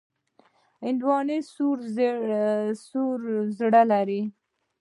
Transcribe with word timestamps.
هندوانه 0.83 1.37
سور 2.85 3.19
زړه 3.59 3.81
لري. 3.91 4.21